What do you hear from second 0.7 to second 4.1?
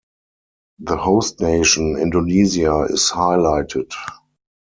The host nation, Indonesia, is highlighted.